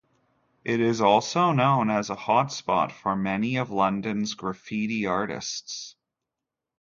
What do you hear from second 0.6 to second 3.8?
It is also known as a hotspot for many of